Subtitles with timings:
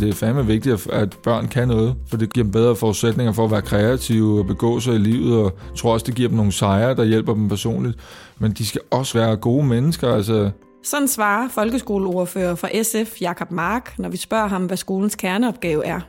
[0.00, 3.44] Det er fandme vigtigt, at børn kan noget, for det giver dem bedre forudsætninger for
[3.44, 6.36] at være kreative og begå sig i livet, og jeg tror også, det giver dem
[6.36, 7.98] nogle sejre, der hjælper dem personligt.
[8.38, 10.50] Men de skal også være gode mennesker, altså
[10.82, 16.00] Sådan svarer folkeskoleordfører fra SF, Jakob Mark, når vi spørger ham, hvad skolens kerneopgave er.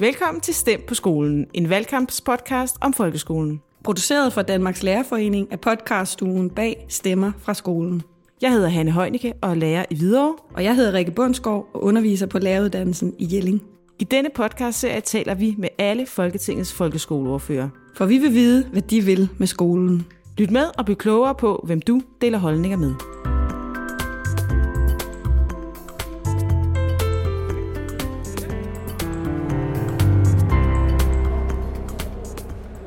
[0.00, 3.60] Velkommen til Stem på skolen, en valgkampspodcast om folkeskolen.
[3.84, 8.02] Produceret for Danmarks Lærerforening af podcaststuen bag Stemmer fra skolen.
[8.42, 10.34] Jeg hedder Hanne Heunicke og er lærer i Hvidovre.
[10.54, 13.62] Og jeg hedder Rikke Bundsgaard og underviser på læreruddannelsen i Jelling.
[13.98, 17.68] I denne podcastserie taler vi med alle Folketingets folkeskoleordfører.
[17.94, 20.06] For vi vil vide, hvad de vil med skolen.
[20.36, 22.94] Lyt med og bliv klogere på, hvem du deler holdninger med.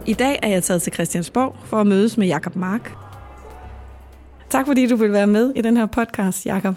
[0.07, 3.10] I dag er jeg taget til Christiansborg for at mødes med Jakob Mark.
[4.51, 6.75] Tak fordi du vil være med i den her podcast, Jakob.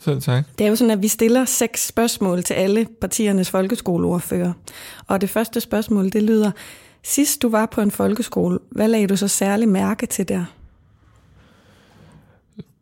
[0.00, 0.44] selv tak.
[0.58, 4.52] Det er jo sådan, at vi stiller seks spørgsmål til alle partiernes folkeskoleordfører.
[5.06, 6.50] Og det første spørgsmål, det lyder,
[7.02, 10.44] sidst du var på en folkeskole, hvad lagde du så særlig mærke til der?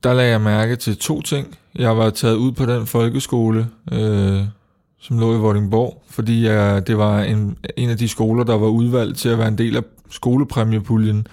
[0.03, 1.59] Der lagde jeg mærke til to ting.
[1.75, 4.41] Jeg var taget ud på den folkeskole, øh,
[5.01, 8.69] som lå i Vordingborg, fordi jeg, det var en, en af de skoler, der var
[8.69, 11.27] udvalgt til at være en del af skolepræmiepuljen.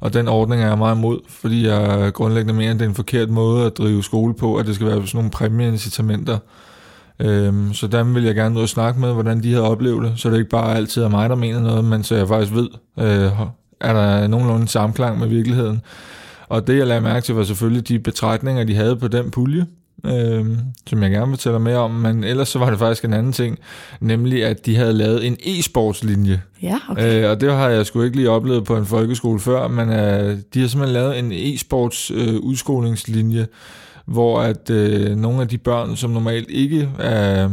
[0.00, 2.94] Og den ordning er jeg meget imod, fordi jeg grundlæggende mener, at det er en
[2.94, 6.38] forkert måde at drive skole på, at det skal være sådan nogle præmieincitamenter.
[7.20, 10.12] Øhm, så dem vil jeg gerne ud og snakke med, hvordan de havde oplevet det,
[10.16, 12.68] så det ikke bare altid er mig, der mener noget, men så jeg faktisk ved,
[12.98, 13.32] øh,
[13.80, 15.82] er der nogenlunde samklang med virkeligheden.
[16.48, 19.66] Og det, jeg lagde mærke til, var selvfølgelig de betragtninger, de havde på den pulje,
[20.04, 20.46] øh,
[20.86, 23.32] som jeg gerne vil tælle mere om, men ellers så var det faktisk en anden
[23.32, 23.58] ting,
[24.00, 26.40] nemlig at de havde lavet en e-sportslinje.
[26.62, 27.22] Ja, okay.
[27.22, 30.38] Øh, og det har jeg sgu ikke lige oplevet på en folkeskole før, men øh,
[30.54, 33.46] de har simpelthen lavet en e-sports øh, udskolingslinje,
[34.06, 37.50] hvor at øh, nogle af de børn, som normalt ikke øh,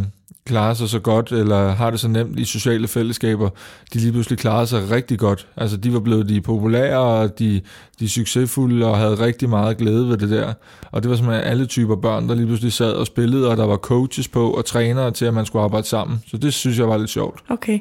[0.48, 3.50] klarer sig så godt, eller har det så nemt i sociale fællesskaber,
[3.94, 5.48] de lige pludselig klarer sig rigtig godt.
[5.58, 7.62] Altså de var blevet de populære, og de,
[8.00, 10.54] de succesfulde, og havde rigtig meget glæde ved det der.
[10.92, 13.66] Og det var simpelthen alle typer børn, der lige pludselig sad og spillede, og der
[13.66, 16.24] var coaches på, og trænere til, at man skulle arbejde sammen.
[16.28, 17.40] Så det synes jeg var lidt sjovt.
[17.50, 17.80] Okay.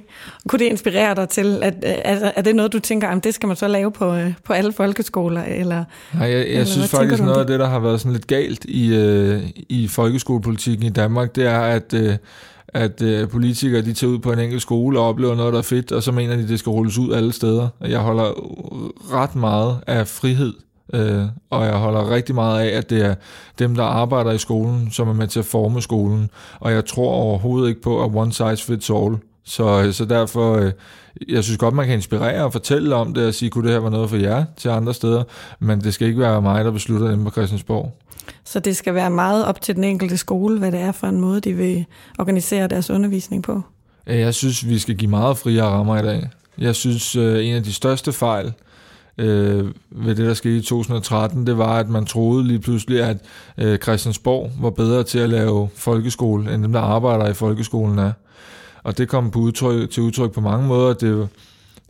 [0.49, 3.47] Kunne det inspirere dig til, at er, er det noget, du tænker, at det skal
[3.47, 5.43] man så lave på, øh, på alle folkeskoler?
[5.43, 5.85] Eller,
[6.15, 7.53] Nej, jeg, jeg Eller synes faktisk noget af det?
[7.53, 11.61] det, der har været sådan lidt galt i, øh, i folkeskolepolitikken i Danmark, det er,
[11.61, 12.15] at, øh,
[12.69, 15.63] at øh, politikere de tager ud på en enkelt skole og oplever noget, der er
[15.63, 17.69] fedt, og så mener de, det skal rulles ud alle steder.
[17.81, 20.53] Jeg holder øh, ret meget af frihed,
[20.95, 23.15] øh, og jeg holder rigtig meget af, at det er
[23.59, 26.31] dem, der arbejder i skolen, som er med til at forme skolen.
[26.61, 29.17] Og jeg tror overhovedet ikke på, at one size fits all.
[29.45, 30.73] Så, øh, så derfor, øh,
[31.29, 33.81] jeg synes godt, man kan inspirere og fortælle om det, og sige, kunne det her
[33.81, 35.23] være noget for jer til andre steder,
[35.61, 37.93] men det skal ikke være mig, der beslutter inde på Christiansborg.
[38.45, 41.21] så det skal være meget op til den enkelte skole, hvad det er for en
[41.21, 41.85] måde, de vil
[42.19, 43.63] organisere deres undervisning på.
[44.07, 46.29] Øh, Jeg synes, vi skal give meget friere rammer i dag.
[46.59, 48.53] Jeg synes, øh, en af de største fejl
[49.19, 53.17] øh, ved det, der skete i 2013, det var, at man troede lige pludselig, at
[53.59, 58.13] øh, Christiansborg var bedre til at lave folkeskole, end dem, der arbejder i folkeskolen er.
[58.87, 60.95] Og det kom på udtryk, til udtryk på mange måder.
[60.95, 61.29] Det,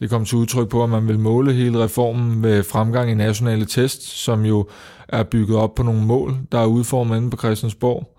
[0.00, 3.66] det kom til udtryk på, at man vil måle hele reformen med fremgang i nationale
[3.66, 4.68] test, som jo
[5.08, 8.15] er bygget op på nogle mål, der er udformet inde på Christiansborg.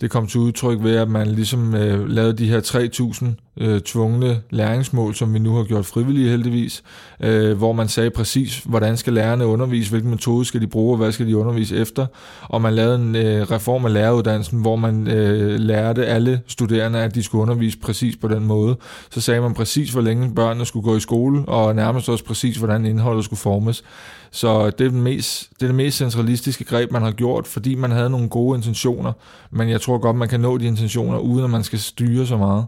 [0.00, 3.26] Det kom til udtryk ved, at man ligesom øh, lavede de her 3.000
[3.60, 6.82] øh, tvungne læringsmål, som vi nu har gjort frivillige heldigvis,
[7.20, 10.96] øh, hvor man sagde præcis, hvordan skal lærerne undervise, hvilken metode skal de bruge, og
[10.96, 12.06] hvad skal de undervise efter.
[12.42, 17.14] Og man lavede en øh, reform af læreruddannelsen, hvor man øh, lærte alle studerende, at
[17.14, 18.76] de skulle undervise præcis på den måde.
[19.10, 22.56] Så sagde man præcis, hvor længe børnene skulle gå i skole, og nærmest også præcis,
[22.56, 23.84] hvordan indholdet skulle formes.
[24.30, 27.74] Så det er, den mest, det er det mest centralistiske greb, man har gjort, fordi
[27.74, 29.12] man havde nogle gode intentioner.
[29.50, 32.36] Men jeg tror godt, man kan nå de intentioner, uden at man skal styre så
[32.36, 32.66] meget.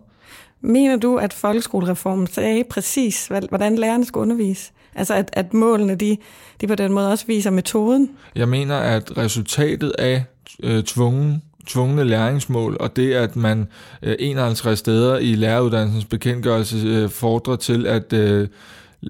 [0.61, 4.73] Mener du, at folkeskolereformen sagde præcis, hvordan lærerne skulle undervise?
[4.95, 6.17] Altså at, at målene, de,
[6.61, 8.11] de på den måde også viser metoden?
[8.35, 10.25] Jeg mener, at resultatet af
[10.63, 13.69] øh, tvungen, tvungne læringsmål, og det, at man
[14.03, 18.49] øh, 51 steder i læreruddannelsens bekendtgørelse øh, fordrer til, at øh,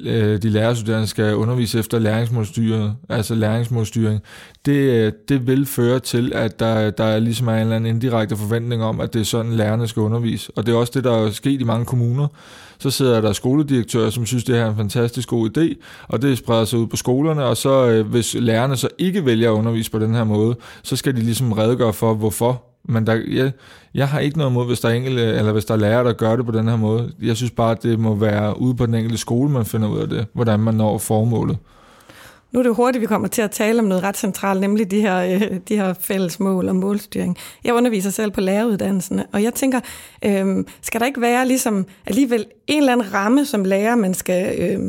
[0.00, 4.20] Øh, de lærerstuderende skal undervise efter læringsmålstyret, altså læringsmålstyring,
[4.66, 8.36] det, øh, det vil føre til, at der, der ligesom er en eller anden indirekte
[8.36, 10.52] forventning om, at det er sådan, lærerne skal undervise.
[10.56, 12.28] Og det er også det, der er sket i mange kommuner.
[12.78, 16.38] Så sidder der skoledirektører, som synes, det her er en fantastisk god idé, og det
[16.38, 19.90] spreder sig ud på skolerne, og så øh, hvis lærerne så ikke vælger at undervise
[19.90, 22.69] på den her måde, så skal de ligesom redegøre for, hvorfor.
[22.84, 23.52] Men der, jeg,
[23.94, 26.12] jeg har ikke noget imod, hvis der er enkelte, eller hvis der er lærere, der
[26.12, 27.12] gør det på den her måde.
[27.22, 29.98] Jeg synes bare, at det må være ude på den enkelte skole, man finder ud
[29.98, 31.58] af det, hvordan man når formålet.
[32.52, 35.00] Nu er det hurtigt, vi kommer til at tale om noget ret centralt, nemlig de
[35.00, 37.36] her, øh, de her fælles mål og målstyring.
[37.64, 39.80] Jeg underviser selv på læreruddannelsen, og jeg tænker,
[40.24, 44.60] øh, skal der ikke være ligesom alligevel en eller anden ramme som lærer, man skal,
[44.60, 44.80] øh,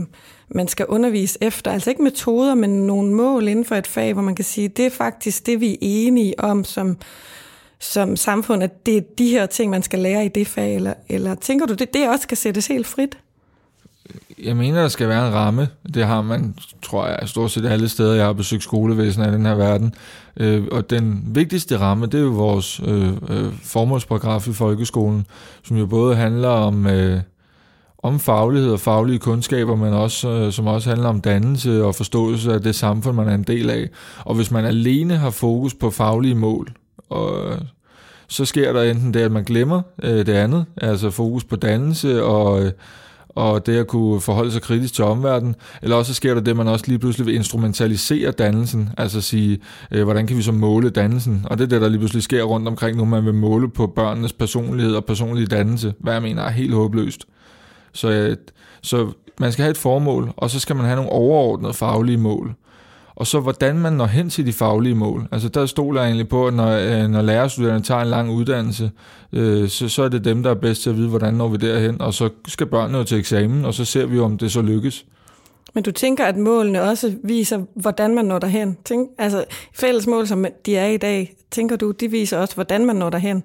[0.49, 1.71] man skal undervise efter?
[1.71, 4.85] Altså ikke metoder, men nogle mål inden for et fag, hvor man kan sige, det
[4.85, 6.97] er faktisk det, vi er enige om som,
[7.81, 10.94] som samfund, at det er de her ting, man skal lære i det fag, eller,
[11.10, 13.18] eller tænker du, det, det også skal sættes helt frit?
[14.44, 15.68] Jeg mener, der skal være en ramme.
[15.94, 19.45] Det har man, tror jeg, stort set alle steder, jeg har besøgt skolevæsenet i den
[19.45, 19.94] her verden.
[20.38, 25.25] Øh, og den vigtigste ramme, det er jo vores øh, øh, formålsparagraf i folkeskolen,
[25.63, 27.19] som jo både handler om, øh,
[27.98, 32.54] om faglighed og faglige kundskaber, men også, øh, som også handler om dannelse og forståelse
[32.54, 33.89] af det samfund, man er en del af.
[34.19, 36.74] Og hvis man alene har fokus på faglige mål,
[37.12, 37.58] og
[38.28, 42.24] så sker der enten det, at man glemmer øh, det andet, altså fokus på dannelse
[42.24, 42.72] og, øh,
[43.30, 46.58] og det at kunne forholde sig kritisk til omverdenen, eller også sker der det, at
[46.58, 49.60] man også lige pludselig vil instrumentalisere dannelsen, altså sige,
[49.92, 52.44] øh, hvordan kan vi så måle dannelsen, og det er det, der lige pludselig sker
[52.44, 56.44] rundt omkring nu, man vil måle på børnenes personlighed og personlige dannelse, hvad jeg mener
[56.44, 57.25] er helt håbløst.
[57.94, 58.38] Så, øh,
[58.81, 62.56] så man skal have et formål, og så skal man have nogle overordnede faglige mål.
[63.16, 65.28] Og så hvordan man når hen til de faglige mål.
[65.31, 68.92] Altså der stoler jeg egentlig på, at når, øh, når lærerstuderende tager en lang uddannelse,
[69.34, 71.58] øh, så, så er det dem, der er bedst til at vide, hvordan når vi
[71.58, 72.02] derhen.
[72.02, 75.06] Og så skal børnene jo til eksamen, og så ser vi, om det så lykkes.
[75.74, 78.78] Men du tænker, at målene også viser, hvordan man når derhen?
[78.86, 82.86] Tænk, altså fælles mål, som de er i dag, tænker du, de viser også, hvordan
[82.86, 83.44] man når derhen?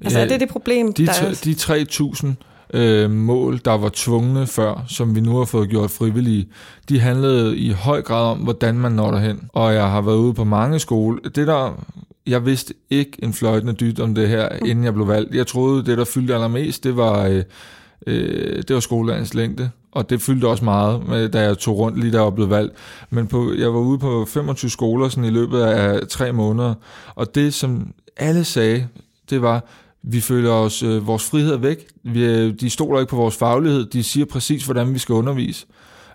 [0.00, 1.40] Altså ja, er det det problem, de, der er?
[1.44, 2.26] De 3.000
[2.74, 6.48] øh, mål, der var tvungne før, som vi nu har fået gjort frivillige,
[6.88, 9.48] de handlede i høj grad om, hvordan man når derhen.
[9.52, 11.28] Og jeg har været ude på mange skoler.
[11.28, 11.84] Det der,
[12.26, 15.34] jeg vidste ikke en fløjtende dyt om det her, inden jeg blev valgt.
[15.34, 17.42] Jeg troede, det der fyldte allermest, det var, øh,
[18.06, 19.70] øh, det var skoledagens længde.
[19.92, 22.74] Og det fyldte også meget, da jeg tog rundt lige da jeg blev valgt.
[23.10, 26.74] Men på, jeg var ude på 25 skoler sådan i løbet af tre måneder.
[27.14, 28.86] Og det, som alle sagde,
[29.30, 29.64] det var,
[30.02, 31.86] vi føler os øh, vores frihed væk.
[32.04, 33.86] Vi, øh, de stoler ikke på vores faglighed.
[33.86, 35.66] De siger præcis, hvordan vi skal undervise.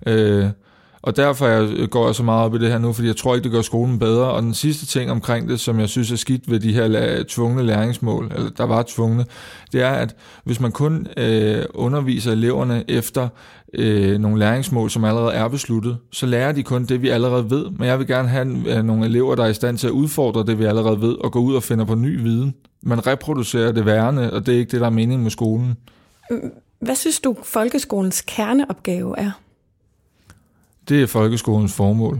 [0.07, 0.45] Øh,
[1.03, 3.35] og derfor jeg, går jeg så meget op i det her nu, fordi jeg tror
[3.35, 4.25] ikke, det gør skolen bedre.
[4.25, 7.23] Og den sidste ting omkring det, som jeg synes er skidt ved de her la-
[7.27, 9.25] tvungne læringsmål, eller der var tvungne,
[9.71, 13.27] det er, at hvis man kun øh, underviser eleverne efter
[13.73, 17.65] øh, nogle læringsmål, som allerede er besluttet, så lærer de kun det, vi allerede ved.
[17.69, 20.45] Men jeg vil gerne have øh, nogle elever, der er i stand til at udfordre
[20.45, 22.53] det, vi allerede ved, og gå ud og finde på ny viden.
[22.83, 25.77] Man reproducerer det værende, og det er ikke det, der er meningen med skolen.
[26.79, 29.31] Hvad synes du, folkeskolens kerneopgave er?
[30.89, 32.19] Det er folkeskolens formål.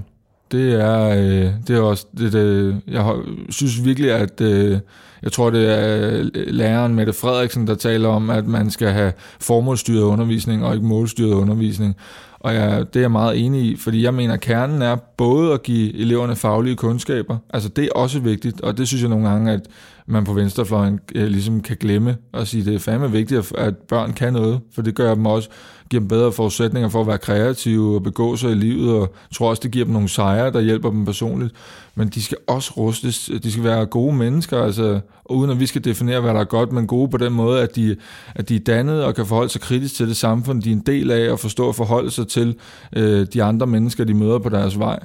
[0.51, 3.15] Det er, øh, det er også det, det, jeg
[3.50, 4.80] synes virkelig, at øh,
[5.24, 9.13] jeg tror, det er øh, læreren Mette Frederiksen, der taler om, at man skal have
[9.39, 11.95] formålstyret undervisning og ikke målstyret undervisning.
[12.39, 15.54] Og jeg, det er jeg meget enig i, fordi jeg mener, at kernen er både
[15.54, 19.30] at give eleverne faglige kundskaber, altså det er også vigtigt, og det synes jeg nogle
[19.30, 19.62] gange, at
[20.06, 24.13] man på venstrefløjen øh, ligesom kan glemme og sige, det er fandme vigtigt, at børn
[24.13, 25.50] kan noget, for det gør dem også,
[25.94, 29.36] giver dem bedre forudsætninger for at være kreative og begå sig i livet, og jeg
[29.36, 31.54] tror også, det giver dem nogle sejre, der hjælper dem personligt.
[31.95, 35.84] Men de skal også rustes, de skal være gode mennesker, altså, uden at vi skal
[35.84, 37.95] definere, hvad der er godt, men gode på den måde, at de,
[38.36, 40.84] at de er dannet og kan forholde sig kritisk til det samfund, de er en
[40.86, 42.56] del af, og forstå og forholde sig til
[42.95, 45.00] øh, de andre mennesker, de møder på deres vej.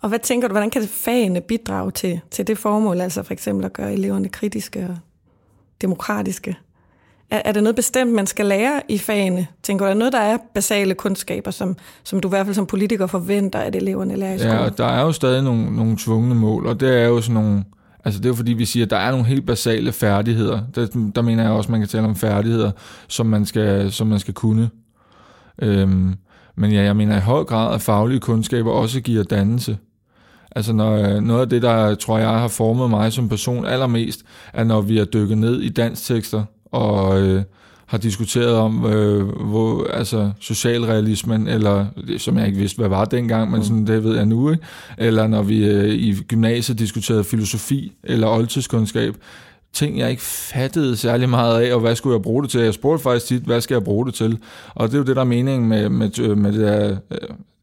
[0.00, 3.64] Og hvad tænker du, hvordan kan fagene bidrage til, til det formål, altså for eksempel
[3.64, 4.96] at gøre eleverne kritiske og
[5.82, 6.56] demokratiske?
[7.30, 9.46] Er, er det noget bestemt, man skal lære i fagene?
[9.62, 12.66] Tænker du, er noget, der er basale kundskaber, som, som du i hvert fald som
[12.66, 14.56] politiker forventer, at eleverne lærer i skolen?
[14.56, 17.64] Ja, der er jo stadig nogle, nogle tvungne mål, og det er jo sådan nogle...
[18.04, 20.60] Altså det er jo fordi, vi siger, at der er nogle helt basale færdigheder.
[20.74, 22.70] Der, der mener jeg også, at man kan tale om færdigheder,
[23.08, 24.70] som man skal, som man skal kunne.
[25.62, 26.14] Øhm,
[26.56, 29.78] men ja, jeg mener i høj grad, at faglige kundskaber også giver dannelse.
[30.56, 34.64] Altså når, noget af det, der tror jeg har formet mig som person allermest, er
[34.64, 37.42] når vi har dykket ned i dansktekster og øh,
[37.86, 41.86] har diskuteret om, øh, hvor, altså socialrealismen, eller
[42.18, 43.64] som jeg ikke vidste, hvad var dengang, men mm.
[43.64, 44.62] sådan, det ved jeg nu, ikke?
[44.98, 49.14] eller når vi øh, i gymnasiet diskuterede filosofi eller oldtidskundskab,
[49.72, 52.60] ting, jeg ikke fattede særlig meget af, og hvad skulle jeg bruge det til?
[52.60, 54.38] Jeg spurgte faktisk tit, hvad skal jeg bruge det til?
[54.74, 57.18] Og det er jo det, der er meningen med, med, med det der, øh,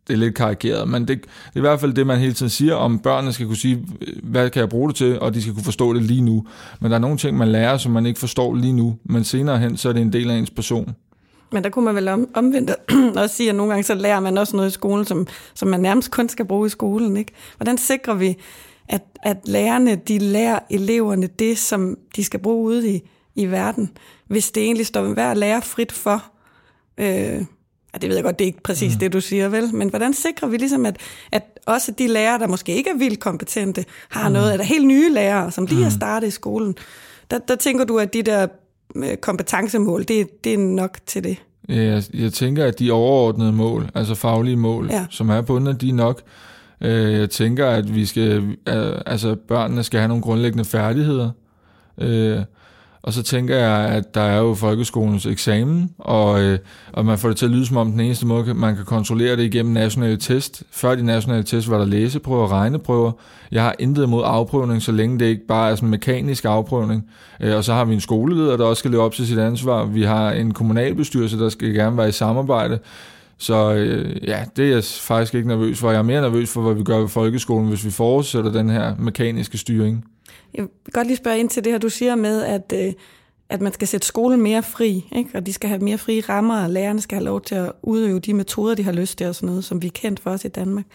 [0.08, 2.50] det er lidt karikeret, men det, det er i hvert fald det, man hele tiden
[2.50, 3.86] siger, om børnene skal kunne sige,
[4.24, 6.46] hvad kan jeg bruge det til, og de skal kunne forstå det lige nu.
[6.80, 9.60] Men der er nogle ting, man lærer, som man ikke forstår lige nu, men senere
[9.60, 10.96] hen, så er det en del af ens person.
[11.52, 12.72] Men der kunne man vel om, omvendt
[13.18, 15.80] også sige, at nogle gange så lærer man også noget i skolen, som, som man
[15.80, 17.18] nærmest kun skal bruge i skolen.
[17.18, 17.32] Ikke?
[17.58, 18.38] Hvordan sikrer vi,
[18.88, 23.02] at, at lærerne de lærer eleverne det, som de skal bruge ude i,
[23.36, 23.92] i verden,
[24.28, 26.24] hvis det egentlig står hver lærer frit for,
[26.98, 27.42] øh,
[28.00, 29.00] det ved jeg godt, det er ikke præcis mm.
[29.00, 29.76] det, du siger, vel?
[29.76, 30.98] Men hvordan sikrer vi ligesom, at,
[31.32, 34.34] at også de lærere, der måske ikke er vildt kompetente, har mm.
[34.34, 35.84] noget, eller helt nye lærere, som lige mm.
[35.84, 36.76] har startet i skolen,
[37.32, 38.48] der, der tænker du, at de der
[38.96, 41.38] øh, kompetencemål, det, det er nok til det?
[41.70, 45.06] Ja, jeg, jeg tænker, at de overordnede mål, altså faglige mål, ja.
[45.10, 46.22] som er bundet, de er nok.
[46.82, 48.58] Øh, jeg tænker, at vi skal,
[49.06, 51.32] altså børnene skal have nogle grundlæggende færdigheder.
[53.04, 56.60] Og så tænker jeg, at der er jo folkeskolens eksamen, og, øh,
[56.94, 59.36] og man får det til at lyde som om den eneste måde, man kan kontrollere
[59.36, 60.64] det igennem nationale test.
[60.72, 63.12] Før de nationale test var der læseprøver og regneprøver.
[63.52, 67.10] Jeg har intet imod afprøvning, så længe det ikke bare er sådan en mekanisk afprøvning.
[67.40, 69.86] Øh, og så har vi en skoleleder, der også skal leve op til sit ansvar.
[69.86, 72.80] Vi har en kommunalbestyrelse, der skal gerne være i samarbejde.
[73.38, 75.92] Så øh, ja, det er jeg faktisk ikke nervøs for.
[75.92, 78.96] Jeg er mere nervøs for, hvad vi gør ved folkeskolen, hvis vi fortsætter den her
[79.00, 80.06] mekaniske styring.
[80.54, 82.94] Jeg vil godt lige spørge ind til det her, du siger med, at, øh,
[83.50, 85.30] at man skal sætte skolen mere fri, ikke?
[85.34, 88.20] og de skal have mere frie rammer, og lærerne skal have lov til at udøve
[88.20, 90.46] de metoder, de har lyst til, og sådan noget, som vi er kendt for os
[90.46, 90.86] i Danmark.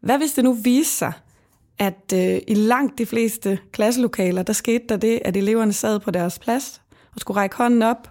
[0.00, 1.12] Hvad hvis det nu viser sig,
[1.78, 6.10] at øh, i langt de fleste klasselokaler, der skete der det, at eleverne sad på
[6.10, 6.82] deres plads
[7.14, 8.10] og skulle række hånden op,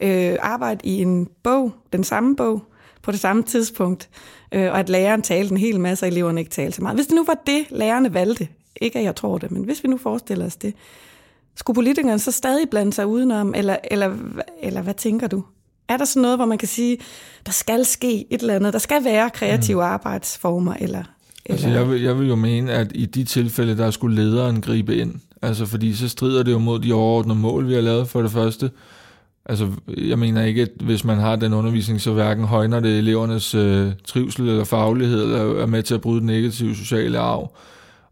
[0.00, 2.62] øh, arbejde i en bog, den samme bog,
[3.02, 4.08] på det samme tidspunkt,
[4.52, 6.96] øh, og at læreren talte en hel masse, og eleverne ikke talte så meget.
[6.96, 8.48] Hvis det nu var det, lærerne valgte,
[8.80, 10.74] ikke at jeg tror det, men hvis vi nu forestiller os det,
[11.56, 14.16] skulle politikerne så stadig blande sig udenom, eller, eller,
[14.62, 15.44] eller hvad tænker du?
[15.88, 16.98] Er der sådan noget, hvor man kan sige,
[17.46, 19.82] der skal ske et eller andet, der skal være kreative mm.
[19.82, 21.02] arbejdsformer, eller...
[21.46, 24.96] Altså, jeg, vil, jeg vil jo mene, at i de tilfælde, der skulle lederen gribe
[24.96, 25.14] ind.
[25.42, 28.30] Altså, fordi så strider det jo mod de overordnede mål, vi har lavet for det
[28.30, 28.70] første.
[29.46, 33.54] Altså, jeg mener ikke, at hvis man har den undervisning, så hverken højner det elevernes
[33.54, 37.56] øh, trivsel eller faglighed, eller er med til at bryde den negative sociale arv.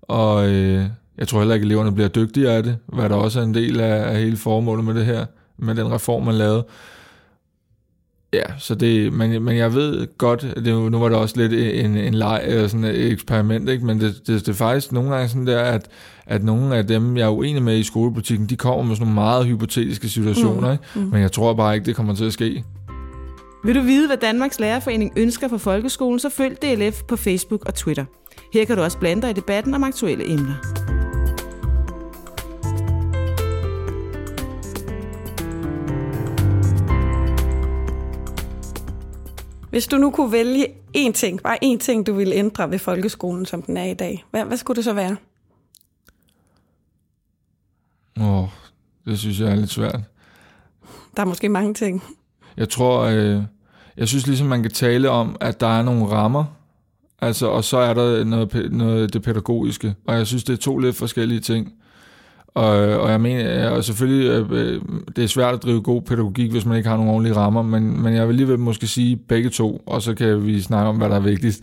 [0.03, 0.85] Og øh,
[1.19, 3.55] jeg tror heller ikke, at eleverne bliver dygtigere af det, hvad der også er en
[3.55, 5.27] del af, af hele formålet med det her,
[5.59, 6.67] med den reform, man lavede.
[8.33, 11.53] Ja, så det, men, men jeg ved godt, at det, nu var det også lidt
[11.53, 13.87] en, en leg, eller sådan et eksperiment, ikke?
[13.87, 15.89] men det, det, det er faktisk nogle gange sådan der, at,
[16.27, 19.15] at nogle af dem, jeg er uenig med i skolepolitikken, de kommer med sådan nogle
[19.15, 20.73] meget hypotetiske situationer, mm.
[20.73, 20.85] Ikke?
[20.95, 21.13] Mm.
[21.13, 22.65] men jeg tror bare ikke, det kommer til at ske.
[23.65, 27.75] Vil du vide, hvad Danmarks Lærerforening ønsker for folkeskolen, så følg DLF på Facebook og
[27.75, 28.05] Twitter.
[28.53, 30.55] Her kan du også blande dig i debatten om aktuelle emner.
[39.71, 40.67] Hvis du nu kunne vælge
[40.97, 44.25] én ting, bare én ting, du ville ændre ved folkeskolen, som den er i dag,
[44.31, 45.17] hvad, hvad skulle det så være?
[48.21, 48.49] Åh, oh,
[49.05, 50.01] det synes jeg er lidt svært.
[51.17, 52.03] Der er måske mange ting.
[52.57, 53.43] Jeg tror, øh,
[53.97, 56.45] jeg synes ligesom, man kan tale om, at der er nogle rammer,
[57.23, 60.79] altså, og så er der noget, noget det pædagogiske, og jeg synes, det er to
[60.79, 61.73] lidt forskellige ting.
[62.55, 64.81] Og, og jeg mener, og selvfølgelig, øh, øh,
[65.17, 68.03] det er svært at drive god pædagogik, hvis man ikke har nogle ordentlige rammer, men,
[68.03, 71.09] men jeg vil alligevel måske sige begge to, og så kan vi snakke om, hvad
[71.09, 71.63] der er vigtigst.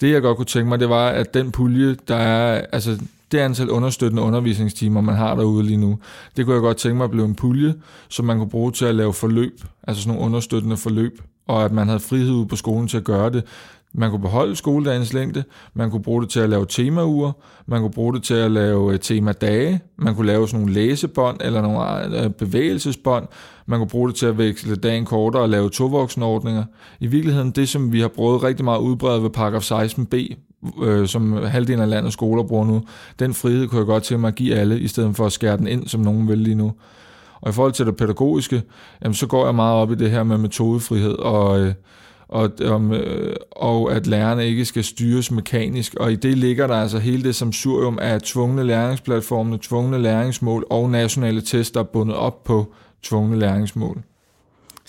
[0.00, 2.98] Det, jeg godt kunne tænke mig, det var, at den pulje, der er, altså
[3.32, 5.98] det antal understøttende undervisningstimer, man har derude lige nu,
[6.36, 7.74] det kunne jeg godt tænke mig at blive en pulje,
[8.08, 11.72] som man kunne bruge til at lave forløb, altså sådan nogle understøttende forløb, og at
[11.72, 13.44] man havde frihed ude på skolen til at gøre det.
[13.94, 15.44] Man kunne beholde skoledagens længde,
[15.74, 17.32] man kunne bruge det til at lave temauger,
[17.66, 21.36] man kunne bruge det til at lave øh, temadage, man kunne lave sådan nogle læsebånd
[21.40, 23.28] eller nogle øh, bevægelsesbånd,
[23.66, 26.64] man kunne bruge det til at veksle dagen kortere og lave tovoksenordninger.
[27.00, 30.34] I virkeligheden det, som vi har brugt rigtig meget udbredt ved paragraf 16b,
[30.84, 32.82] øh, som halvdelen af landets skoler bruger nu,
[33.18, 35.56] den frihed kunne jeg godt til mig at give alle, i stedet for at skære
[35.56, 36.72] den ind, som nogen vil lige nu.
[37.40, 38.62] Og i forhold til det pædagogiske,
[39.02, 41.60] jamen, så går jeg meget op i det her med metodefrihed og...
[41.60, 41.74] Øh,
[42.32, 45.94] og, om, øh, og at lærerne ikke skal styres mekanisk.
[45.94, 50.90] Og i det ligger der altså hele det samsurium af tvungne læringsplatforme, tvungne læringsmål og
[50.90, 52.72] nationale tester bundet op på
[53.02, 54.02] tvungne læringsmål.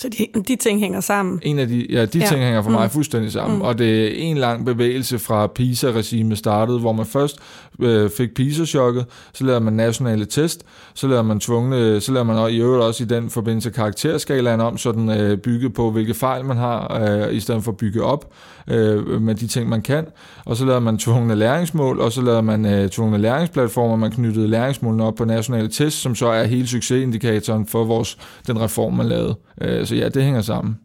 [0.04, 1.40] Så de, de ting hænger sammen?
[1.42, 2.26] En af de, ja, de ja.
[2.28, 2.90] ting hænger for mig mm.
[2.90, 3.58] fuldstændig sammen.
[3.58, 3.62] Mm.
[3.62, 7.40] Og det er en lang bevægelse fra PISA-regimet startede, hvor man først
[7.80, 12.54] øh, fik PISA-chokket, så lavede man nationale test, så lavede man tvungne, så lavede man
[12.54, 16.46] i øvrigt også i den forbindelse karakterskalaen om, så den øh, bygge på, hvilke fejl
[16.46, 18.34] man har, øh, i stedet for at bygge op
[18.68, 20.06] øh, med de ting, man kan.
[20.46, 24.48] Og så lavede man tvungne læringsmål, og så lavede man øh, tvungne læringsplatformer, man knyttede
[24.48, 28.18] læringsmålene op på nationale test, som så er hele succesindikatoren for vores,
[28.48, 29.36] den reform, man lavede.
[29.62, 30.76] Øh, så ja, det hænger sammen.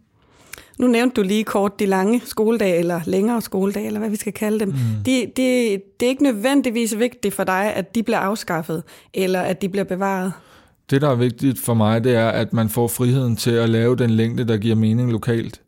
[0.78, 4.32] Nu nævnte du lige kort de lange skoledage, eller længere skoledage, eller hvad vi skal
[4.32, 4.68] kalde dem.
[4.68, 4.74] Mm.
[5.06, 8.82] De, de, det er ikke nødvendigvis vigtigt for dig, at de bliver afskaffet,
[9.14, 10.32] eller at de bliver bevaret.
[10.90, 13.96] Det, der er vigtigt for mig, det er, at man får friheden til at lave
[13.96, 15.60] den længde, der giver mening lokalt.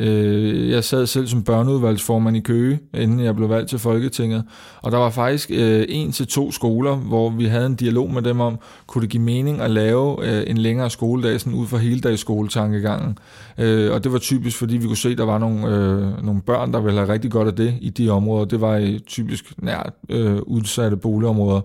[0.00, 4.44] Øh, jeg sad selv som børneudvalgsformand i Køge, inden jeg blev valgt til Folketinget,
[4.82, 8.22] og der var faktisk øh, en til to skoler, hvor vi havde en dialog med
[8.22, 11.76] dem om, kunne det give mening at lave øh, en længere skoledag sådan ud fra
[11.76, 13.18] hele dags skoletankegangen.
[13.58, 16.42] Øh, og det var typisk, fordi vi kunne se, at der var nogle, øh, nogle
[16.42, 18.44] børn, der ville have rigtig godt af det i de områder.
[18.44, 21.60] Det var i typisk nært øh, udsatte boligområder.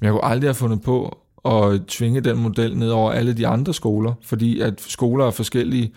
[0.00, 3.46] Men jeg kunne aldrig have fundet på at tvinge den model ned over alle de
[3.46, 5.92] andre skoler, fordi at skoler er forskellige.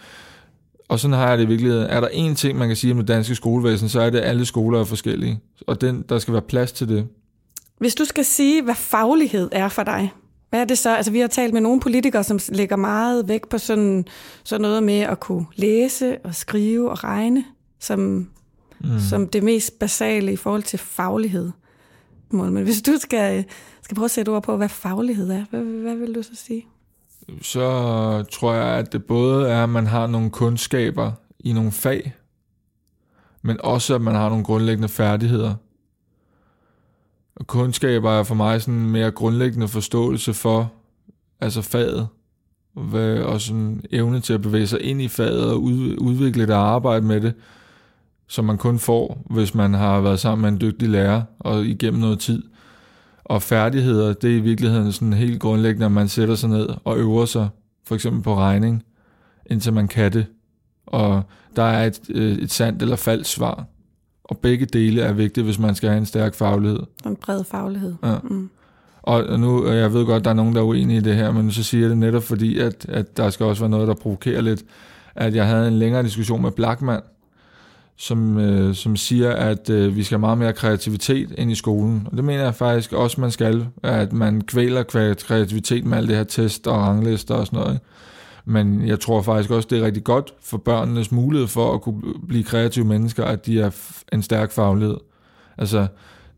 [0.88, 1.88] Og sådan har jeg det i virkeligheden.
[1.90, 4.30] Er der én ting, man kan sige om det danske skolevæsen, så er det, at
[4.30, 5.40] alle skoler er forskellige.
[5.68, 7.08] Og den, der skal være plads til det.
[7.80, 10.14] Hvis du skal sige, hvad faglighed er for dig,
[10.50, 10.96] hvad er det så?
[10.96, 14.06] Altså, vi har talt med nogle politikere, som lægger meget vægt på sådan,
[14.44, 17.46] sådan noget med at kunne læse og skrive og regne,
[17.80, 18.00] som,
[18.80, 19.00] mm.
[19.10, 21.52] som det mest basale i forhold til faglighed.
[22.32, 23.46] Men hvis du skal,
[23.82, 26.66] skal prøve at sætte ord på, hvad faglighed er, hvad, hvad vil du så sige?
[27.42, 32.14] Så tror jeg, at det både er, at man har nogle kundskaber i nogle fag,
[33.42, 35.56] men også, at man har nogle grundlæggende færdigheder.
[37.36, 40.72] Og kundskaber er for mig sådan en mere grundlæggende forståelse for
[41.42, 42.08] altså faget,
[43.26, 45.62] og sådan evne til at bevæge sig ind i faget og
[46.02, 47.34] udvikle det og arbejde med det,
[48.28, 52.00] som man kun får, hvis man har været sammen med en dygtig lærer og igennem
[52.00, 52.44] noget tid.
[53.26, 56.98] Og færdigheder, det er i virkeligheden sådan helt grundlæggende, at man sætter sig ned og
[56.98, 57.50] øver sig,
[57.88, 58.84] for eksempel på regning,
[59.46, 60.26] indtil man kan det.
[60.86, 61.24] Og
[61.56, 63.66] der er et, øh, et sandt eller falsk svar.
[64.24, 66.80] Og begge dele er vigtige, hvis man skal have en stærk faglighed.
[67.06, 67.94] En bred faglighed.
[68.04, 68.16] Ja.
[68.24, 68.50] Mm.
[69.02, 71.52] Og nu, jeg ved godt, der er nogen, der er uenige i det her, men
[71.52, 74.42] så siger jeg det netop fordi, at, at der skal også være noget, der provokerer
[74.42, 74.64] lidt.
[75.16, 77.02] At jeg havde en længere diskussion med Blackman,
[77.98, 82.08] som, øh, som siger, at øh, vi skal have meget mere kreativitet ind i skolen.
[82.12, 83.68] Og det mener jeg faktisk også, man skal.
[83.84, 84.84] At man kvæler
[85.18, 87.80] kreativitet med alle det her test og ranglister og sådan noget.
[88.46, 92.02] Men jeg tror faktisk også, det er rigtig godt for børnenes mulighed for at kunne
[92.28, 93.70] blive kreative mennesker, at de er
[94.14, 94.98] en stærk faglighed.
[95.58, 95.88] Altså,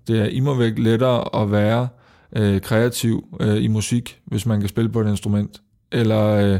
[0.07, 1.87] det er immer væk lettere at være
[2.35, 5.61] øh, kreativ øh, i musik, hvis man kan spille på et instrument.
[5.91, 6.59] Eller øh,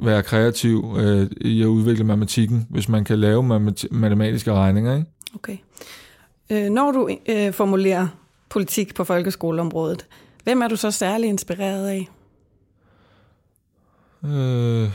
[0.00, 4.96] være kreativ øh, i at udvikle matematikken, hvis man kan lave mat- matematiske regninger.
[4.96, 5.06] Ikke?
[5.34, 5.56] Okay.
[6.50, 8.08] Øh, når du øh, formulerer
[8.50, 10.06] politik på folkeskoleområdet,
[10.44, 12.08] hvem er du så særlig inspireret af?
[14.24, 14.90] Øh,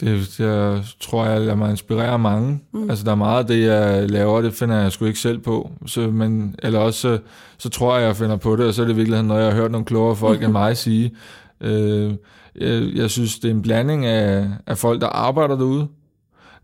[0.00, 2.60] det, jeg tror, jeg lader mig inspirere mange.
[2.72, 2.90] Mm.
[2.90, 5.70] Altså, der er meget af det, jeg laver, det finder jeg sgu ikke selv på.
[5.86, 7.18] Så, men, eller også, så,
[7.58, 9.60] så tror jeg, jeg finder på det, og så er det virkelig noget, jeg har
[9.60, 11.14] hørt nogle klogere folk end mig sige.
[11.60, 12.12] Øh,
[12.60, 15.88] jeg, jeg synes, det er en blanding af, af folk, der arbejder derude.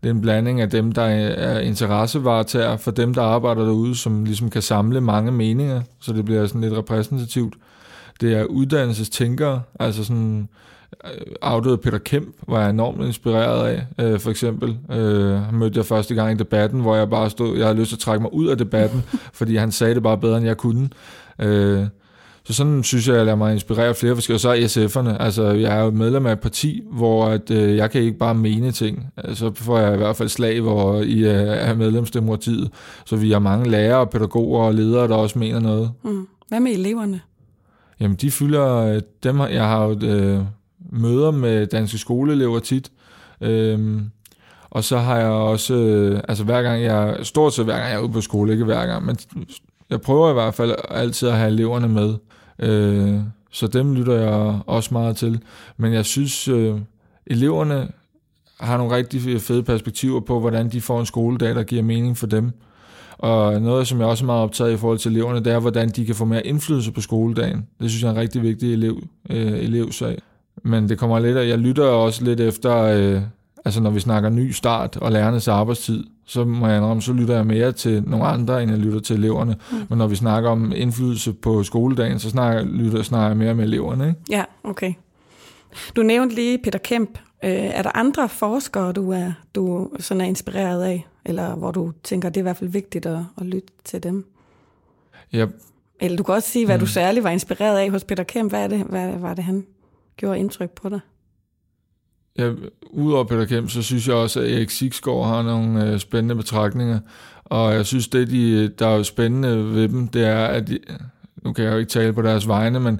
[0.03, 4.25] Det er en blanding af dem, der er interessevaretager for dem, der arbejder derude, som
[4.25, 7.53] ligesom kan samle mange meninger, så det bliver sådan lidt repræsentativt.
[8.21, 10.49] Det er uddannelsestænkere, altså sådan
[11.05, 14.77] øh, afdøde Peter Kemp var jeg enormt inspireret af, øh, for eksempel.
[14.91, 17.89] Øh, han mødte jeg første gang i debatten, hvor jeg bare stod, jeg havde lyst
[17.89, 19.03] til at trække mig ud af debatten,
[19.39, 20.89] fordi han sagde det bare bedre, end jeg kunne.
[21.39, 21.85] Øh,
[22.43, 24.35] så sådan synes jeg, at jeg lader mig inspirere flere forskellige.
[24.35, 25.23] Og så er SF'erne.
[25.23, 28.35] Altså, jeg er jo medlem af et parti, hvor at, øh, jeg kan ikke bare
[28.35, 29.05] mene ting.
[29.33, 32.71] Så får jeg i hvert fald slag, hvor I øh, er medlemsdemokratiet.
[33.05, 35.91] Så vi har mange lærere, pædagoger og ledere, der også mener noget.
[36.03, 36.27] Mm.
[36.47, 37.21] Hvad med eleverne?
[37.99, 38.75] Jamen, de fylder...
[38.75, 40.39] Øh, dem, jeg har jo øh,
[40.91, 42.91] møder med danske skoleelever tit.
[43.41, 44.09] Øhm,
[44.69, 47.95] og så har jeg også, øh, altså hver gang jeg, stort set hver gang jeg
[47.95, 49.17] er ude på skole, ikke hver gang, men
[49.89, 52.15] jeg prøver i hvert fald altid at have eleverne med.
[52.61, 53.19] Øh,
[53.51, 55.39] så dem lytter jeg også meget til.
[55.77, 56.75] Men jeg synes, øh,
[57.27, 57.87] eleverne
[58.59, 62.27] har nogle rigtig fede perspektiver på, hvordan de får en skoledag, der giver mening for
[62.27, 62.51] dem.
[63.17, 65.89] Og noget, som jeg også er meget optaget i forhold til eleverne, det er, hvordan
[65.89, 67.67] de kan få mere indflydelse på skoledagen.
[67.79, 70.17] Det synes jeg er en rigtig vigtig elev, øh, elevsag.
[70.63, 73.21] Men det kommer lidt, jeg lytter også lidt efter, øh,
[73.65, 77.35] altså når vi snakker ny start og lærernes arbejdstid, så må jeg indrømme, så lytter
[77.35, 79.55] jeg mere til nogle andre, end jeg lytter til eleverne.
[79.71, 79.77] Mm.
[79.89, 83.63] Men når vi snakker om indflydelse på skoledagen, så snakker, lytter, snakker jeg mere med
[83.63, 84.07] eleverne.
[84.07, 84.19] Ikke?
[84.29, 84.93] Ja, okay.
[85.95, 87.19] Du nævnte lige Peter Kemp.
[87.43, 91.07] Øh, er der andre forskere, du er, du sådan er inspireret af?
[91.25, 94.25] Eller hvor du tænker, det er i hvert fald vigtigt at, at lytte til dem?
[95.33, 95.45] Ja.
[95.99, 96.79] Eller du kan også sige, hvad mm.
[96.79, 98.51] du særligt var inspireret af hos Peter Kemp.
[98.51, 99.65] Hvad, er det, hvad var det, han
[100.17, 100.99] gjorde indtryk på dig?
[102.41, 102.51] Ja,
[102.89, 106.99] udover Peter Kemp, så synes jeg også, at Erik Sigsgaard har nogle øh, spændende betragtninger.
[107.45, 110.79] Og jeg synes, det, de, der er jo spændende ved dem, det er, at de,
[111.43, 112.99] nu kan jeg jo ikke tale på deres vegne, men,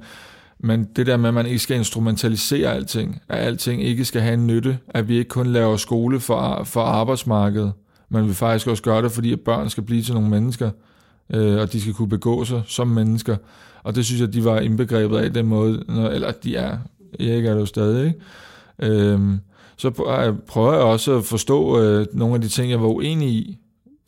[0.60, 4.34] men det der med, at man ikke skal instrumentalisere alting, at alting ikke skal have
[4.34, 7.72] en nytte, at vi ikke kun laver skole for, for arbejdsmarkedet,
[8.10, 10.70] men vi faktisk også gør det, fordi at børn skal blive til nogle mennesker,
[11.34, 13.36] øh, og de skal kunne begå sig som mennesker.
[13.84, 16.78] Og det synes jeg, de var indbegrebet af den måde, når, eller de er,
[17.20, 18.20] Erik er det jo stadig, ikke?
[18.82, 19.40] Øhm,
[19.78, 23.30] så øh, prøver jeg også at forstå øh, nogle af de ting, jeg var uenig
[23.30, 23.58] i,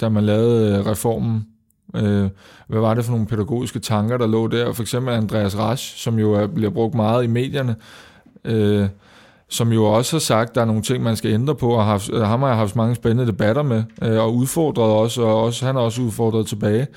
[0.01, 1.47] da man lavede øh, reformen.
[1.95, 2.29] Øh,
[2.67, 4.73] hvad var det for nogle pædagogiske tanker, der lå der?
[4.73, 7.75] For eksempel Andreas Rasch, som jo er, bliver brugt meget i medierne,
[8.45, 8.87] øh,
[9.49, 11.85] som jo også har sagt, at der er nogle ting, man skal ændre på, og
[11.85, 15.65] haft, ham har jeg haft mange spændende debatter med, øh, og udfordret også, og også,
[15.65, 16.87] han har også udfordret tilbage.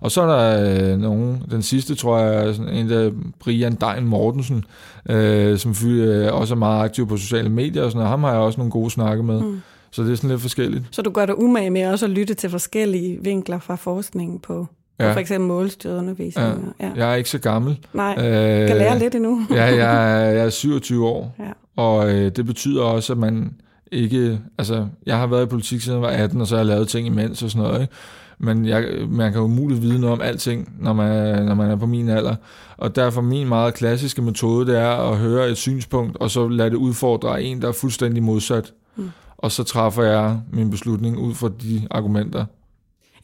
[0.00, 4.06] Og så er der øh, nogen, den sidste tror jeg sådan en der Brian Dein
[4.06, 4.64] Mortensen,
[5.10, 8.10] øh, som øh, også er meget aktiv på sociale medier og sådan noget.
[8.10, 9.40] Ham har jeg også nogle gode snakke med.
[9.40, 9.60] Mm.
[9.90, 10.84] Så det er sådan lidt forskelligt.
[10.90, 14.66] Så du gør dig umage med også at lytte til forskellige vinkler fra forskningen på,
[15.00, 15.12] ja.
[15.12, 16.74] for eksempel målstyret undervisning.
[16.80, 16.86] Ja.
[16.86, 16.92] Ja.
[16.96, 17.78] Jeg er ikke så gammel.
[17.92, 19.46] Nej, øh, kan lære lidt endnu.
[19.50, 21.82] ja, jeg er, jeg er 27 år, ja.
[21.82, 23.54] og øh, det betyder også, at man
[23.92, 24.40] ikke...
[24.58, 26.88] Altså, jeg har været i politik siden jeg var 18, og så har jeg lavet
[26.88, 27.94] ting imens og sådan noget, ikke?
[28.38, 31.76] men jeg, man kan jo muligt vide noget om alting, når man, når man er
[31.76, 32.34] på min alder.
[32.76, 36.70] Og derfor min meget klassiske metode, det er at høre et synspunkt, og så lade
[36.70, 38.72] det udfordre en, der er fuldstændig modsat.
[38.96, 39.10] Mm.
[39.36, 42.44] Og så træffer jeg min beslutning ud fra de argumenter.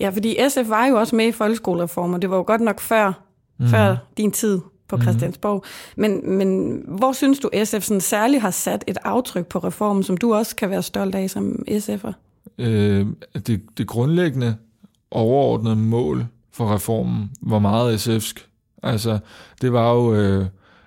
[0.01, 2.19] Ja, fordi SF var jo også med i folkeskolereformer.
[2.19, 3.13] Det var jo godt nok før,
[3.59, 3.69] mm.
[3.69, 5.03] før din tid på mhm.
[5.03, 5.65] Christiansborg.
[5.97, 6.01] Mm.
[6.01, 10.17] Men, men hvor synes du, SF sådan særligt har sat et aftryk på reformen, som
[10.17, 12.13] du også kan være stolt af som SF'er?
[12.59, 13.07] Øh,
[13.47, 14.57] det, det grundlæggende
[15.11, 18.49] overordnede mål for reformen var meget SF'sk.
[18.83, 19.19] Altså,
[19.63, 20.47] det var jo øh,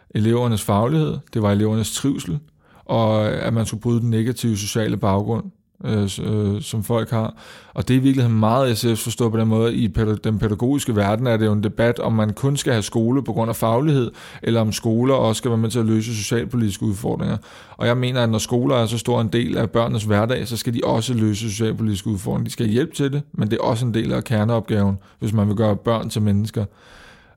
[0.10, 2.39] elevernes faglighed, det var elevernes trivsel,
[2.86, 5.51] og at man skulle bryde den negative sociale baggrund
[5.83, 7.33] øh, øh, som folk har.
[7.73, 9.75] Og det er i virkeligheden meget SF forstået på den måde.
[9.75, 9.88] I
[10.23, 13.33] den pædagogiske verden er det jo en debat, om man kun skal have skole på
[13.33, 14.11] grund af faglighed,
[14.43, 17.38] eller om skoler også skal være med til at løse socialpolitiske udfordringer.
[17.77, 20.57] Og jeg mener, at når skoler er så stor en del af børnenes hverdag, så
[20.57, 22.45] skal de også løse socialpolitiske udfordringer.
[22.45, 25.47] De skal hjælpe til det, men det er også en del af kerneopgaven, hvis man
[25.47, 26.65] vil gøre børn til mennesker.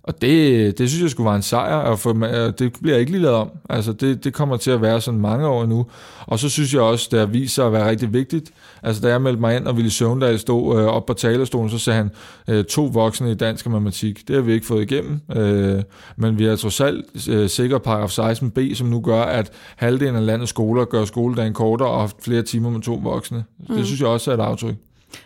[0.08, 2.12] Og det, det synes jeg skulle være en sejr, og for,
[2.58, 3.50] det bliver ikke lige lavet om.
[3.70, 5.86] Altså det, det kommer til at være sådan mange år nu.
[6.26, 8.50] Og så synes jeg også, det har vist sig at være rigtig vigtigt.
[8.82, 11.78] Altså da jeg meldte mig ind, og Ville Søvndal stod øh, op på talerstolen, så
[11.78, 12.10] sagde han,
[12.48, 14.28] øh, to voksne i dansk og matematik.
[14.28, 15.20] Det har vi ikke fået igennem.
[15.36, 15.82] Øh,
[16.16, 20.26] men vi har trods alt øh, sikkert paragraf 16b, som nu gør, at halvdelen af
[20.26, 23.44] landets skoler gør skoledagen kortere og har flere timer med to voksne.
[23.68, 23.76] Mm.
[23.76, 24.74] Det synes jeg også er et aftryk.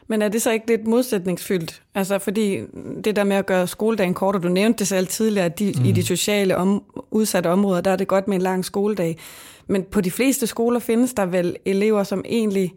[0.06, 1.82] Men er det så ikke lidt modsætningsfyldt?
[1.94, 2.60] Altså fordi
[3.04, 5.74] det der med at gøre skoledagen kort, og du nævnte det selv tidligere, at de,
[5.78, 5.84] mm.
[5.84, 9.18] i de sociale om, udsatte områder, der er det godt med en lang skoledag.
[9.66, 12.74] Men på de fleste skoler findes der vel elever, som egentlig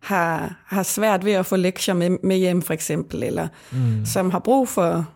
[0.00, 4.04] har, har svært ved at få lektier med, med hjem for eksempel, eller mm.
[4.04, 5.08] som har brug for,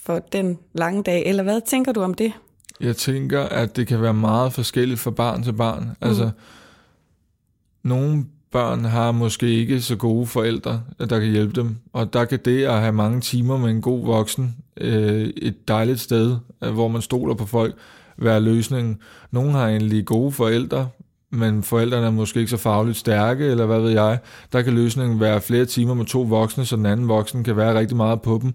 [0.00, 2.32] for den lange dag, eller hvad tænker du om det?
[2.80, 5.82] Jeg tænker, at det kan være meget forskelligt fra barn til barn.
[5.82, 6.08] Mm.
[6.08, 6.30] Altså,
[7.82, 11.76] nogle børn har måske ikke så gode forældre, der kan hjælpe dem.
[11.92, 16.00] Og der kan det at have mange timer med en god voksen, øh, et dejligt
[16.00, 17.74] sted, øh, hvor man stoler på folk,
[18.16, 18.98] være løsningen.
[19.30, 20.88] Nogle har egentlig gode forældre,
[21.30, 24.18] men forældrene er måske ikke så fagligt stærke, eller hvad ved jeg.
[24.52, 27.78] Der kan løsningen være flere timer med to voksne, så den anden voksen kan være
[27.78, 28.52] rigtig meget på dem.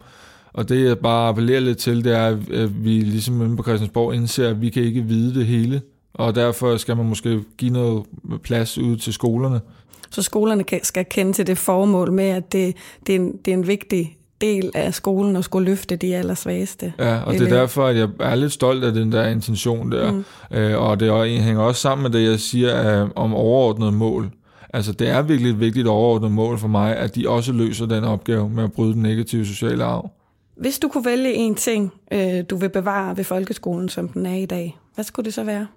[0.54, 4.14] Og det jeg bare appellerer lidt til, det er, at vi ligesom inde på Christiansborg
[4.16, 5.82] indser, at vi kan ikke vide det hele.
[6.16, 8.04] Og derfor skal man måske give noget
[8.44, 9.62] plads ud til skolerne,
[10.10, 12.76] så skolerne skal kende til det formål med, at det,
[13.08, 16.94] det, er, en, det er en vigtig del af skolen at skulle løfte de allersvageste.
[17.00, 17.50] Ja, og elever.
[17.50, 20.12] det er derfor, at jeg er lidt stolt af den der intention der.
[20.12, 20.24] Mm.
[20.52, 24.32] Øh, og det hænger også sammen med det, jeg siger øh, om overordnede mål.
[24.74, 28.04] Altså, det er virkelig et vigtigt overordnet mål for mig, at de også løser den
[28.04, 30.12] opgave med at bryde den negative sociale arv.
[30.56, 34.36] Hvis du kunne vælge en ting, øh, du vil bevare ved folkeskolen, som den er
[34.36, 35.68] i dag, hvad skulle det så være?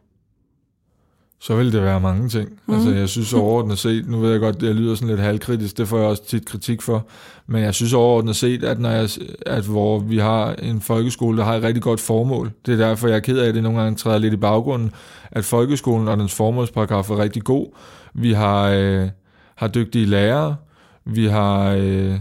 [1.40, 2.48] Så vil det være mange ting.
[2.66, 2.74] Mm.
[2.74, 5.88] Altså, jeg synes overordnet set, nu ved jeg godt, jeg lyder sådan lidt halvkritisk, det
[5.88, 7.06] får jeg også tit kritik for,
[7.46, 9.08] men jeg synes overordnet set, at, når jeg,
[9.46, 13.08] at hvor vi har en folkeskole, der har et rigtig godt formål, det er derfor,
[13.08, 14.90] jeg er ked af, at det nogle gange træder lidt i baggrunden,
[15.30, 17.66] at folkeskolen og dens formålsparagraf er rigtig god.
[18.14, 19.08] Vi har, øh,
[19.54, 20.56] har dygtige lærere,
[21.04, 22.18] vi har, øh,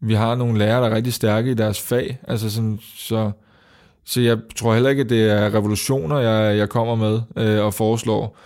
[0.00, 3.30] vi har nogle lærere, der er rigtig stærke i deres fag, altså sådan, så
[4.04, 7.74] så jeg tror heller ikke, at det er revolutioner, jeg, jeg kommer med øh, og
[7.74, 8.36] foreslår.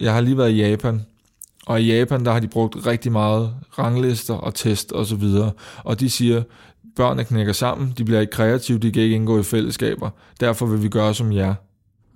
[0.00, 1.02] Jeg har lige været i Japan,
[1.66, 5.50] og i Japan, der har de brugt rigtig meget ranglister og test og så videre.
[5.84, 6.42] Og de siger,
[6.96, 10.10] børnene knækker sammen, de bliver ikke kreative, de kan ikke indgå i fællesskaber.
[10.40, 11.54] Derfor vil vi gøre som jer.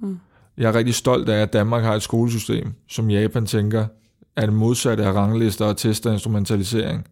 [0.01, 0.19] Mm.
[0.59, 3.87] Jeg er rigtig stolt af, at Danmark har et skolesystem, som Japan tænker,
[4.37, 7.07] er det modsatte af ranglister og test og instrumentalisering.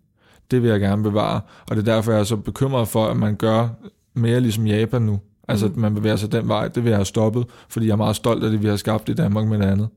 [0.51, 3.17] Det vil jeg gerne bevare, og det er derfor, jeg er så bekymret for, at
[3.17, 3.69] man gør
[4.15, 5.21] mere ligesom Japan nu.
[5.49, 5.73] Altså, mm.
[5.73, 8.17] at man bevæger sig den vej, det vil jeg have stoppet, fordi jeg er meget
[8.17, 9.89] stolt af det, vi har skabt i Danmark med det andet.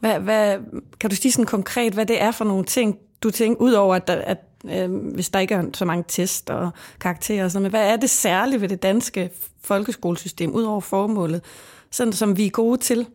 [0.00, 0.56] Hvad, hvad,
[1.00, 4.08] kan du sige sådan konkret, hvad det er for nogle ting, du tænker, udover at,
[4.08, 4.38] der, at
[4.70, 7.96] øh, hvis der ikke er så mange test og karakterer og sådan noget, hvad er
[7.96, 9.30] det særligt ved det danske
[9.62, 11.40] folkeskolesystem, udover formålet,
[11.90, 13.06] sådan som vi er gode til?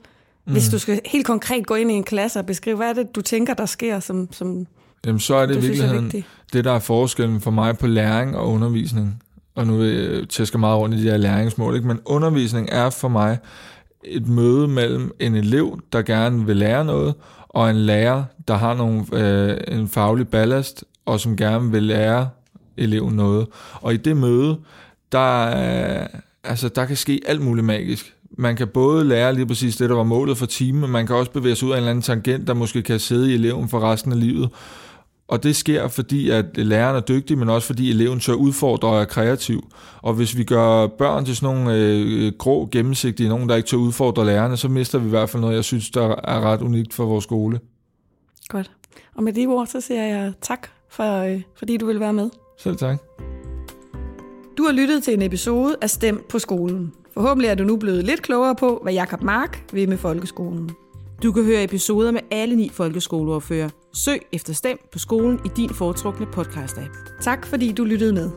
[0.46, 0.52] Mm.
[0.52, 3.16] Hvis du skal helt konkret gå ind i en klasse og beskrive, hvad er det,
[3.16, 4.68] du tænker, der sker, som, som
[5.06, 6.28] Jamen, så er det i er virkeligheden vigtigt?
[6.54, 9.24] det, der er forskellen for mig på læring og undervisning.
[9.62, 11.88] Og nu øh, tæsker meget rundt i de her læringsmål, ikke?
[11.88, 13.38] men undervisning er for mig
[14.04, 17.14] et møde mellem en elev, der gerne vil lære noget,
[17.50, 22.30] og en lærer, der har nogle, øh, en faglig ballast, og som gerne vil lære
[22.78, 23.48] eleven noget.
[23.74, 24.58] Og i det møde,
[25.12, 26.08] der, øh,
[26.44, 28.14] altså, der kan ske alt muligt magisk.
[28.38, 31.16] Man kan både lære lige præcis det, der var målet for timen, men man kan
[31.16, 33.70] også bevæge sig ud af en eller anden tangent, der måske kan sidde i eleven
[33.70, 34.50] for resten af livet.
[35.32, 39.02] Og det sker, fordi at læreren er dygtig, men også fordi eleven tør udfordre og
[39.02, 39.68] er kreativ.
[40.02, 43.78] Og hvis vi gør børn til sådan nogle øh, grå, gennemsigtige, nogen, der ikke tør
[43.78, 46.94] udfordre lærerne, så mister vi i hvert fald noget, jeg synes, der er ret unikt
[46.94, 47.60] for vores skole.
[48.48, 48.72] Godt.
[49.16, 52.30] Og med de ord, så siger jeg tak, for, øh, fordi du vil være med.
[52.60, 52.98] Selv tak.
[54.58, 56.94] Du har lyttet til en episode af Stem på skolen.
[57.14, 60.72] Forhåbentlig er du nu blevet lidt klogere på, hvad Jakob Mark vil med folkeskolen.
[61.24, 63.70] Du kan høre episoder med alle ni folkeskoleordfører.
[63.94, 67.20] Søg efter STEM på skolen i din foretrukne podcast-app.
[67.22, 68.32] Tak fordi du lyttede med.